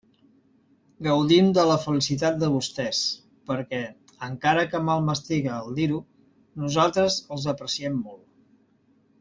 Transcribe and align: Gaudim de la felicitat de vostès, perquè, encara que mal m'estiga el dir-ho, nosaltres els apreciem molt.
Gaudim 1.07 1.51
de 1.57 1.65
la 1.71 1.75
felicitat 1.83 2.39
de 2.43 2.49
vostès, 2.53 3.01
perquè, 3.51 3.83
encara 4.31 4.65
que 4.73 4.83
mal 4.89 5.05
m'estiga 5.11 5.61
el 5.67 5.79
dir-ho, 5.83 6.01
nosaltres 6.65 7.23
els 7.37 7.49
apreciem 7.55 8.05
molt. 8.09 8.27